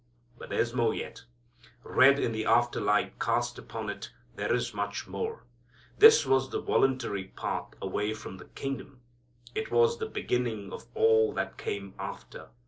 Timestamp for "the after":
2.31-2.81